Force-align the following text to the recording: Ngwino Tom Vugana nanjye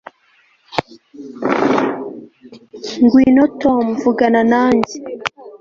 Ngwino 3.03 3.43
Tom 3.61 3.83
Vugana 4.01 4.41
nanjye 4.51 4.95